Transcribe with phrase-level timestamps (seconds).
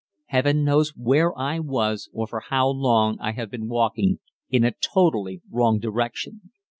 [0.29, 4.17] Heaven knows where I was or for how long I had been walking
[4.49, 6.49] in a totally wrong direction.